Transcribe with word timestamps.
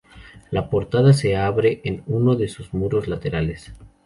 La 0.49 0.67
portada 0.71 1.13
se 1.13 1.35
abre 1.37 1.79
en 1.83 2.01
uno 2.07 2.33
de 2.35 2.47
sus 2.47 2.73
muros 2.73 3.07
laterales. 3.07 3.71